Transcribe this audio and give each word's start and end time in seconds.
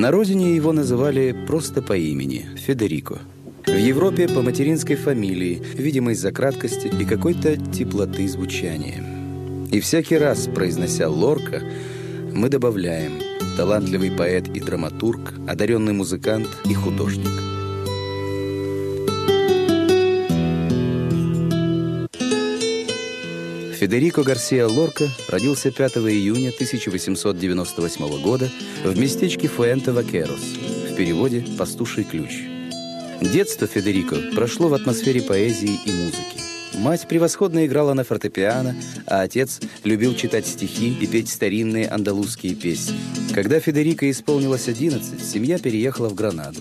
На 0.00 0.10
родине 0.10 0.56
его 0.56 0.72
называли 0.72 1.36
просто 1.46 1.82
по 1.82 1.94
имени– 1.94 2.48
Федерико. 2.56 3.18
В 3.66 3.76
Европе 3.76 4.28
по 4.28 4.40
материнской 4.40 4.96
фамилии, 4.96 5.60
видимо, 5.74 6.12
из-за 6.12 6.32
краткости 6.32 6.86
и 6.86 7.04
какой-то 7.04 7.58
теплоты 7.58 8.26
звучания. 8.26 9.04
И 9.70 9.78
всякий 9.80 10.16
раз, 10.16 10.48
произнося 10.54 11.06
Лорка, 11.06 11.60
мы 12.32 12.48
добавляем 12.48 13.12
талантливый 13.58 14.10
поэт 14.10 14.48
и 14.48 14.60
драматург, 14.60 15.34
одаренный 15.46 15.92
музыкант 15.92 16.48
и 16.64 16.72
художник. 16.72 17.59
Федерико 23.80 24.22
Гарсиа 24.22 24.68
Лорка 24.68 25.08
родился 25.26 25.70
5 25.70 25.96
июня 25.96 26.50
1898 26.50 28.20
года 28.20 28.50
в 28.84 28.98
местечке 28.98 29.48
Фуэнте-Вакерос, 29.48 30.58
в 30.90 30.96
переводе 30.96 31.46
«Пастуший 31.56 32.04
ключ». 32.04 32.42
Детство 33.22 33.66
Федерико 33.66 34.16
прошло 34.34 34.68
в 34.68 34.74
атмосфере 34.74 35.22
поэзии 35.22 35.80
и 35.86 35.92
музыки. 35.92 36.42
Мать 36.74 37.08
превосходно 37.08 37.64
играла 37.64 37.94
на 37.94 38.04
фортепиано, 38.04 38.76
а 39.06 39.22
отец 39.22 39.60
любил 39.82 40.14
читать 40.14 40.46
стихи 40.46 40.92
и 41.00 41.06
петь 41.06 41.30
старинные 41.30 41.88
андалузские 41.88 42.56
песни. 42.56 42.98
Когда 43.32 43.60
Федерико 43.60 44.10
исполнилось 44.10 44.68
11, 44.68 45.24
семья 45.24 45.58
переехала 45.58 46.10
в 46.10 46.14
Гранаду. 46.14 46.60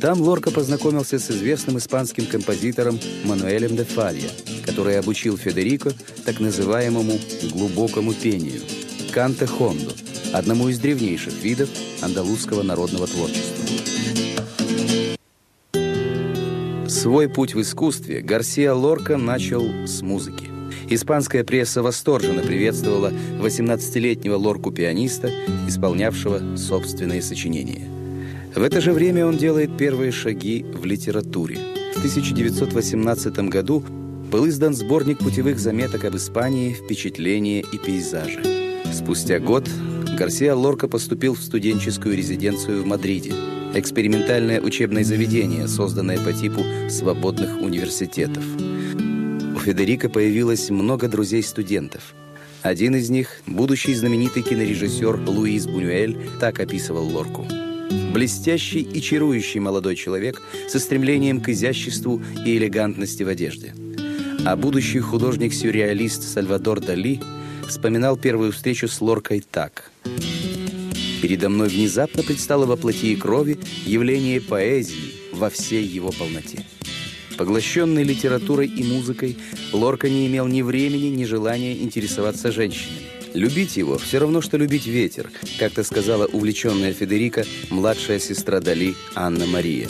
Там 0.00 0.20
Лорка 0.20 0.52
познакомился 0.52 1.18
с 1.18 1.28
известным 1.28 1.78
испанским 1.78 2.26
композитором 2.26 3.00
Мануэлем 3.24 3.74
де 3.74 3.82
Фалья, 3.82 4.30
который 4.66 4.98
обучил 4.98 5.38
Федерико 5.38 5.92
так 6.24 6.40
называемому 6.40 7.18
глубокому 7.52 8.12
пению– 8.12 8.60
канте 9.16 9.46
хондо, 9.46 9.92
одному 10.34 10.68
из 10.68 10.78
древнейших 10.78 11.42
видов 11.42 11.70
андалузского 12.02 12.62
народного 12.62 13.06
творчества. 13.06 13.64
Свой 16.86 17.26
путь 17.30 17.54
в 17.54 17.62
искусстве 17.62 18.20
Гарсия 18.20 18.74
Лорка 18.74 19.16
начал 19.16 19.62
с 19.86 20.02
музыки. 20.02 20.50
Испанская 20.90 21.44
пресса 21.44 21.82
восторженно 21.82 22.42
приветствовала 22.42 23.10
18-летнего 23.40 24.36
Лорку-пианиста, 24.36 25.30
исполнявшего 25.66 26.58
собственные 26.58 27.22
сочинения. 27.22 27.88
В 28.54 28.62
это 28.62 28.82
же 28.82 28.92
время 28.92 29.24
он 29.24 29.38
делает 29.38 29.78
первые 29.78 30.12
шаги 30.12 30.62
в 30.62 30.84
литературе. 30.84 31.56
В 31.94 31.98
1918 32.00 33.38
году 33.48 33.82
был 34.26 34.48
издан 34.48 34.74
сборник 34.74 35.18
путевых 35.18 35.58
заметок 35.58 36.04
об 36.04 36.16
Испании, 36.16 36.72
впечатления 36.72 37.60
и 37.60 37.78
пейзажи. 37.78 38.42
Спустя 38.92 39.38
год 39.38 39.68
Гарсия 40.18 40.54
Лорка 40.54 40.88
поступил 40.88 41.34
в 41.34 41.42
студенческую 41.42 42.16
резиденцию 42.16 42.82
в 42.82 42.86
Мадриде, 42.86 43.32
экспериментальное 43.74 44.60
учебное 44.60 45.04
заведение, 45.04 45.68
созданное 45.68 46.18
по 46.18 46.32
типу 46.32 46.62
свободных 46.88 47.60
университетов. 47.60 48.44
У 49.54 49.58
Федерика 49.60 50.08
появилось 50.08 50.70
много 50.70 51.08
друзей-студентов. 51.08 52.14
Один 52.62 52.96
из 52.96 53.10
них, 53.10 53.40
будущий 53.46 53.94
знаменитый 53.94 54.42
кинорежиссер 54.42 55.20
Луис 55.28 55.66
Бунюэль, 55.66 56.18
так 56.40 56.58
описывал 56.58 57.06
Лорку. 57.06 57.46
Блестящий 58.12 58.80
и 58.80 59.00
чарующий 59.00 59.60
молодой 59.60 59.94
человек 59.94 60.42
со 60.68 60.80
стремлением 60.80 61.40
к 61.40 61.48
изяществу 61.50 62.20
и 62.44 62.56
элегантности 62.56 63.22
в 63.22 63.28
одежде– 63.28 63.74
а 64.46 64.54
будущий 64.54 65.00
художник-сюрреалист 65.00 66.22
Сальвадор 66.22 66.78
Дали 66.78 67.20
вспоминал 67.66 68.16
первую 68.16 68.52
встречу 68.52 68.86
с 68.86 69.00
Лоркой 69.00 69.40
так. 69.40 69.90
«Передо 71.20 71.48
мной 71.48 71.68
внезапно 71.68 72.22
предстало 72.22 72.64
во 72.64 72.76
плоти 72.76 73.06
и 73.06 73.16
крови 73.16 73.58
явление 73.84 74.40
поэзии 74.40 75.14
во 75.32 75.50
всей 75.50 75.84
его 75.84 76.12
полноте». 76.12 76.64
Поглощенный 77.36 78.04
литературой 78.04 78.68
и 78.68 78.84
музыкой, 78.84 79.36
Лорка 79.72 80.08
не 80.08 80.28
имел 80.28 80.46
ни 80.46 80.62
времени, 80.62 81.06
ни 81.06 81.24
желания 81.24 81.78
интересоваться 81.82 82.52
женщинами. 82.52 83.00
Любить 83.34 83.76
его 83.76 83.98
все 83.98 84.18
равно, 84.18 84.40
что 84.42 84.56
любить 84.56 84.86
ветер, 84.86 85.28
как-то 85.58 85.82
сказала 85.82 86.26
увлеченная 86.26 86.92
Федерика, 86.92 87.44
младшая 87.68 88.20
сестра 88.20 88.60
Дали 88.60 88.94
Анна 89.16 89.46
Мария. 89.46 89.88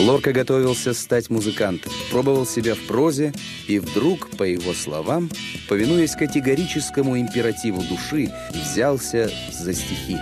Лорка 0.00 0.32
готовился 0.32 0.92
стать 0.92 1.30
музыкантом, 1.30 1.92
пробовал 2.10 2.46
себя 2.46 2.74
в 2.74 2.80
прозе, 2.80 3.32
и 3.68 3.78
вдруг, 3.78 4.28
по 4.30 4.42
его 4.42 4.74
словам, 4.74 5.30
повинуясь 5.68 6.16
категорическому 6.16 7.18
императиву 7.18 7.80
души, 7.82 8.32
взялся 8.50 9.30
за 9.52 9.72
стихи. 9.72 10.18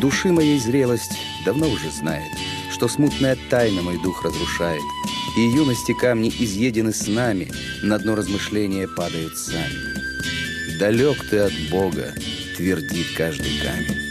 Души 0.00 0.28
моей 0.28 0.58
зрелость 0.60 1.12
давно 1.44 1.68
уже 1.68 1.90
знает, 1.90 2.30
что 2.72 2.86
смутная 2.86 3.36
тайна 3.50 3.82
мой 3.82 4.00
дух 4.00 4.24
разрушает, 4.24 4.82
и 5.36 5.40
юности 5.40 5.92
камни 5.92 6.28
изъедены 6.28 6.92
с 6.92 7.08
нами, 7.08 7.50
на 7.82 7.98
дно 7.98 8.14
размышления 8.14 8.86
падают 8.86 9.36
сами. 9.36 10.78
Далек 10.78 11.28
ты 11.28 11.38
от 11.38 11.52
Бога, 11.70 12.14
твердит 12.56 13.08
каждый 13.16 13.58
камень. 13.60 14.09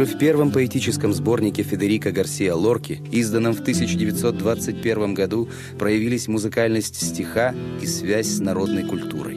Уже 0.00 0.14
в 0.14 0.18
первом 0.18 0.50
поэтическом 0.50 1.12
сборнике 1.12 1.62
Федерико 1.62 2.10
Гарсиа 2.10 2.54
Лорки, 2.54 3.02
изданном 3.12 3.52
в 3.52 3.60
1921 3.60 5.12
году, 5.12 5.50
проявились 5.78 6.26
музыкальность 6.26 6.96
стиха 7.06 7.54
и 7.82 7.86
связь 7.86 8.28
с 8.28 8.40
народной 8.40 8.84
культурой. 8.84 9.36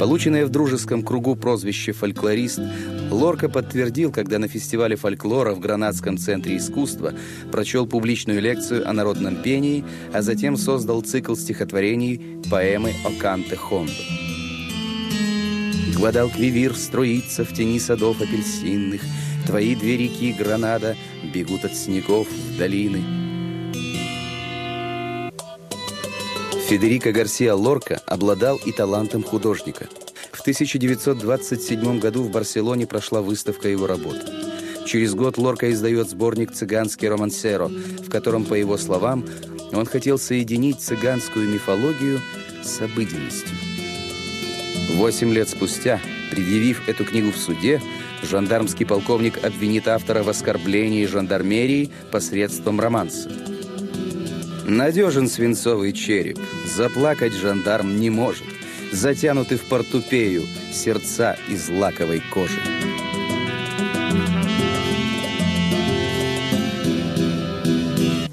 Полученное 0.00 0.44
в 0.44 0.48
дружеском 0.48 1.04
кругу 1.04 1.36
прозвище 1.36 1.92
«фольклорист» 1.92 2.58
Лорка 3.12 3.48
подтвердил, 3.48 4.10
когда 4.10 4.40
на 4.40 4.48
фестивале 4.48 4.96
фольклора 4.96 5.54
в 5.54 5.60
Гранадском 5.60 6.18
центре 6.18 6.56
искусства 6.56 7.12
прочел 7.52 7.86
публичную 7.86 8.40
лекцию 8.40 8.88
о 8.88 8.92
народном 8.92 9.36
пении, 9.36 9.84
а 10.12 10.22
затем 10.22 10.56
создал 10.56 11.02
цикл 11.02 11.36
стихотворений 11.36 12.42
поэмы 12.50 12.94
о 13.04 13.12
Канте. 13.20 13.56
Гвадалквивир 15.98 16.76
струится 16.76 17.44
в 17.44 17.52
тени 17.52 17.80
садов 17.80 18.20
апельсинных, 18.20 19.02
Твои 19.48 19.74
две 19.74 19.96
реки 19.96 20.32
Гранада 20.32 20.94
бегут 21.34 21.64
от 21.64 21.74
снегов 21.74 22.28
в 22.28 22.58
долины. 22.58 23.02
Федерико 26.68 27.12
Гарсиа 27.12 27.54
Лорка 27.54 28.02
обладал 28.06 28.58
и 28.58 28.72
талантом 28.72 29.22
художника. 29.22 29.88
В 30.32 30.42
1927 30.42 31.98
году 31.98 32.22
в 32.24 32.30
Барселоне 32.30 32.86
прошла 32.86 33.22
выставка 33.22 33.68
его 33.68 33.86
работ. 33.86 34.18
Через 34.86 35.14
год 35.14 35.38
Лорка 35.38 35.72
издает 35.72 36.10
сборник 36.10 36.52
«Цыганский 36.52 37.08
романсеро», 37.08 37.68
в 37.68 38.10
котором, 38.10 38.44
по 38.44 38.52
его 38.52 38.76
словам, 38.76 39.24
он 39.72 39.86
хотел 39.86 40.18
соединить 40.18 40.80
цыганскую 40.80 41.48
мифологию 41.48 42.20
с 42.62 42.82
обыденностью. 42.82 43.67
Восемь 44.88 45.32
лет 45.32 45.48
спустя, 45.48 46.00
предъявив 46.30 46.88
эту 46.88 47.04
книгу 47.04 47.30
в 47.30 47.36
суде, 47.36 47.80
жандармский 48.22 48.86
полковник 48.86 49.44
обвинит 49.44 49.86
автора 49.86 50.22
в 50.22 50.28
оскорблении 50.28 51.04
жандармерии 51.04 51.90
посредством 52.10 52.80
романса. 52.80 53.30
Надежен 54.66 55.28
свинцовый 55.28 55.92
череп, 55.92 56.38
заплакать 56.66 57.32
жандарм 57.34 58.00
не 58.00 58.10
может, 58.10 58.44
затянуты 58.90 59.56
в 59.56 59.62
портупею 59.62 60.44
сердца 60.72 61.36
из 61.48 61.68
лаковой 61.68 62.22
кожи. 62.32 62.60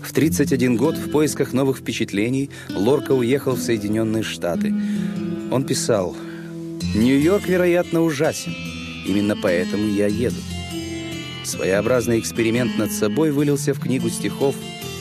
В 0.01 0.13
31 0.13 0.78
год 0.78 0.96
в 0.96 1.12
поисках 1.12 1.51
новых 1.51 1.80
впечатлений 1.80 2.50
Лорка 2.69 3.12
уехал 3.12 3.56
в 3.56 3.62
Соединенные 3.62 4.24
Штаты. 4.24 4.74
Он 5.51 5.66
писал 5.66 6.16
Нью-Йорк, 6.94 7.48
вероятно, 7.48 8.02
ужасен. 8.02 8.54
Именно 9.06 9.36
поэтому 9.36 9.88
я 9.88 10.08
еду. 10.08 10.42
Своеобразный 11.44 12.20
эксперимент 12.20 12.78
над 12.78 12.92
собой 12.92 13.32
вылился 13.32 13.74
в 13.74 13.80
книгу 13.80 14.10
стихов 14.10 14.56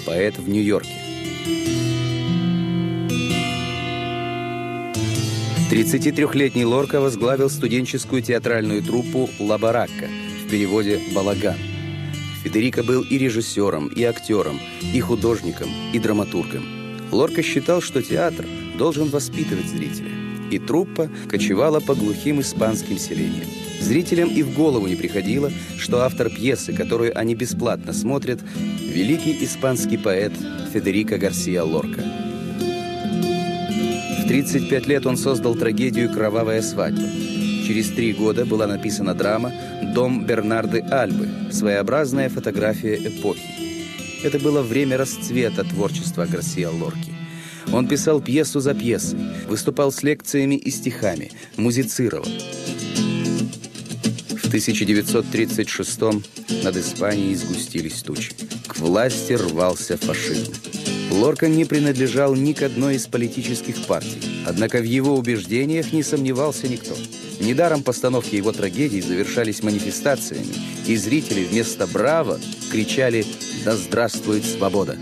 «Поэт 0.07 0.39
в 0.39 0.49
Нью-Йорке». 0.49 1.05
33-летний 5.71 6.65
Лорка 6.65 7.01
возглавил 7.01 7.51
студенческую 7.51 8.23
театральную 8.23 8.83
труппу 8.83 9.29
«Ла 9.41 9.59
Баракка», 9.59 10.09
в 10.45 10.49
переводе 10.49 11.01
«Балаган». 11.15 11.57
Федерико 12.45 12.83
был 12.83 13.03
и 13.03 13.19
режиссером, 13.19 13.89
и 13.89 14.05
актером, 14.05 14.61
и 14.93 15.01
художником, 15.01 15.69
и 15.93 15.99
драматургом. 15.99 16.65
Лорка 17.11 17.43
считал, 17.43 17.81
что 17.81 18.03
театр 18.03 18.47
должен 18.77 19.09
воспитывать 19.09 19.67
зрителя. 19.67 20.24
И 20.55 20.59
труппа 20.59 21.11
кочевала 21.29 21.81
по 21.81 21.95
глухим 21.95 22.41
испанским 22.41 22.99
селениям. 22.99 23.49
Зрителям 23.81 24.29
и 24.29 24.43
в 24.43 24.55
голову 24.55 24.87
не 24.87 24.97
приходило, 24.97 25.51
что 25.79 26.03
автор 26.03 26.31
пьесы, 26.31 26.73
которую 26.73 27.17
они 27.19 27.35
бесплатно 27.35 27.93
смотрят, 27.93 28.41
великий 28.81 29.45
испанский 29.45 29.99
поэт 29.99 30.33
Федерико 30.73 31.19
Гарсия 31.19 31.63
Лорка. 31.63 32.03
В 34.21 34.29
35 34.29 34.87
лет 34.87 35.07
он 35.07 35.17
создал 35.17 35.55
трагедию 35.55 36.11
«Кровавая 36.11 36.63
свадьба». 36.63 37.03
Через 37.67 37.91
три 37.91 38.13
года 38.13 38.45
была 38.45 38.67
написана 38.67 39.15
драма 39.15 39.53
«Дом 39.95 40.25
Бернарды 40.25 40.81
Альбы», 40.81 41.29
своеобразная 41.51 42.29
фотография 42.29 42.97
эпохи. 42.97 43.43
Это 44.23 44.39
было 44.39 44.63
время 44.63 44.97
расцвета 44.97 45.65
творчества 45.65 46.27
Гарсия 46.27 46.71
Лорки. 46.71 47.14
Он 47.75 47.89
писал 47.89 48.21
пьесу 48.21 48.61
за 48.61 48.73
пьесой, 48.73 49.19
выступал 49.49 49.91
с 49.91 50.05
лекциями 50.05 50.55
и 50.55 50.71
стихами, 50.71 51.33
музицировал. 51.57 52.25
В 54.31 54.47
1936 54.47 56.01
над 56.63 56.77
Испанией 56.77 57.35
сгустились 57.35 58.01
тучи. 58.03 58.31
К 58.69 58.79
власти 58.79 59.33
рвался 59.33 59.97
фашизм. 59.97 60.53
Лорка 61.11 61.49
не 61.49 61.65
принадлежал 61.65 62.37
ни 62.37 62.53
к 62.53 62.63
одной 62.63 62.95
из 62.95 63.09
политических 63.09 63.87
партий, 63.87 64.23
однако 64.47 64.79
в 64.79 64.85
его 64.85 65.17
убеждениях 65.17 65.93
не 65.93 66.05
сомневался 66.05 66.69
никто. 66.69 66.95
Недаром 67.41 67.83
постановки 67.83 68.37
его 68.37 68.53
трагедий 68.53 69.01
завершались 69.01 69.65
манифестациями, 69.65 70.55
и 70.87 70.95
зрители 70.95 71.45
вместо 71.45 71.89
«Браво» 71.89 72.39
кричали 72.71 73.27
«Да 73.65 73.77
здравствует 73.77 74.45
свобода!». 74.45 74.97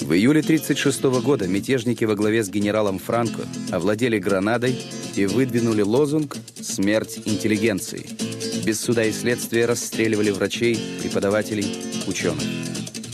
В 0.00 0.12
июле 0.12 0.40
1936 0.40 1.02
года 1.22 1.48
мятежники 1.48 2.04
во 2.04 2.14
главе 2.14 2.42
с 2.44 2.48
генералом 2.48 2.98
Франко 2.98 3.42
овладели 3.70 4.18
Гранадой 4.18 4.80
и 5.16 5.26
выдвинули 5.26 5.82
лозунг 5.82 6.36
«Смерть 6.60 7.20
интеллигенции». 7.24 8.06
Без 8.64 8.80
суда 8.80 9.04
и 9.04 9.12
следствия 9.12 9.66
расстреливали 9.66 10.30
врачей, 10.30 10.78
преподавателей, 11.02 11.66
ученых. 12.06 12.42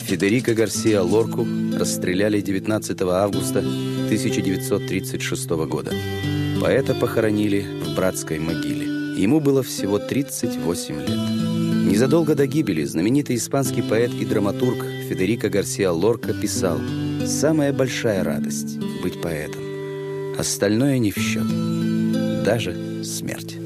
Федерико 0.04 0.54
Гарсиа 0.54 1.02
Лорку 1.02 1.46
расстреляли 1.74 2.40
19 2.40 3.00
августа 3.02 3.60
1936 3.60 5.48
года. 5.66 5.92
Поэта 6.60 6.94
похоронили 6.94 7.66
в 7.82 7.94
братской 7.96 8.38
могиле. 8.38 8.86
Ему 9.20 9.40
было 9.40 9.62
всего 9.62 9.98
38 9.98 11.00
лет. 11.00 11.90
Незадолго 11.90 12.34
до 12.34 12.46
гибели 12.46 12.84
знаменитый 12.84 13.36
испанский 13.36 13.82
поэт 13.82 14.12
и 14.12 14.24
драматург 14.24 14.84
Федерико 15.14 15.48
Гарсиа 15.48 15.92
Лорка 15.92 16.34
писал 16.34 16.76
«Самая 17.24 17.72
большая 17.72 18.24
радость— 18.24 18.80
быть 19.02 19.22
поэтом. 19.22 19.62
Остальное 20.36 20.98
не 20.98 21.12
в 21.12 21.18
счет. 21.18 21.46
Даже 22.42 23.04
смерть». 23.04 23.63